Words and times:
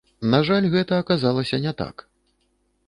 На 0.31 0.39
жаль, 0.47 0.69
гэта 0.77 0.93
аказалася 1.03 1.61
не 1.67 1.73
так. 1.85 2.07